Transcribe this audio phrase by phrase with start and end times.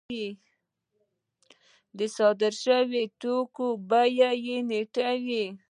[1.97, 5.43] د صادر شویو توکو بیه یې ټیټه وي